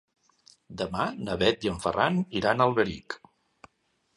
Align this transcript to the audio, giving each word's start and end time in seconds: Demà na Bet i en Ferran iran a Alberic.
Demà 0.81 1.03
na 1.27 1.35
Bet 1.43 1.67
i 1.67 1.71
en 1.73 1.77
Ferran 1.85 2.17
iran 2.41 2.65
a 2.65 2.67
Alberic. 2.71 3.19